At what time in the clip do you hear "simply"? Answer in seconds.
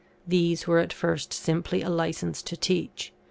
1.31-1.83